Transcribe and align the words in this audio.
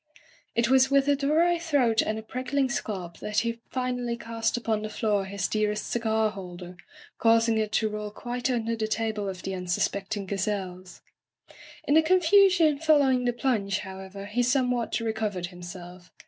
It 0.55 0.67
was 0.67 0.89
with 0.89 1.07
a 1.07 1.15
dry 1.15 1.59
throat 1.59 2.01
and 2.01 2.17
a 2.17 2.23
prickling 2.23 2.69
scalp 2.71 3.19
that 3.19 3.41
he 3.41 3.59
finally 3.69 4.17
cast 4.17 4.57
upon 4.57 4.81
the 4.81 4.89
floor 4.89 5.25
his 5.25 5.47
dearest 5.47 5.85
cigar 5.91 6.31
holder, 6.31 6.75
causing 7.19 7.59
it 7.59 7.71
to 7.73 7.87
roll 7.87 8.09
quite 8.09 8.49
under 8.49 8.75
the 8.75 8.87
table 8.87 9.29
of 9.29 9.43
the 9.43 9.53
unsuspecting 9.53 10.25
gazelles. 10.25 11.03
In 11.83 11.93
the 11.93 12.01
confusion 12.01 12.79
following 12.79 13.25
the 13.25 13.31
plunge, 13.33 13.81
how 13.81 13.99
ever, 13.99 14.25
he 14.25 14.41
somewhat 14.41 14.99
recovered 14.99 15.45
himself. 15.45 16.11